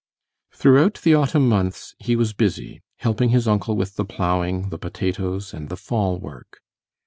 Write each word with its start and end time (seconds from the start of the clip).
Throughout 0.51 0.95
the 1.03 1.13
autumn 1.13 1.47
months 1.47 1.93
he 1.99 2.15
was 2.15 2.33
busy 2.33 2.81
helping 2.95 3.29
his 3.29 3.47
uncle 3.47 3.75
with 3.75 3.97
the 3.97 4.03
plowing, 4.03 4.69
the 4.69 4.79
potatoes, 4.79 5.53
and 5.53 5.69
the 5.69 5.77
fall 5.77 6.17
work. 6.17 6.63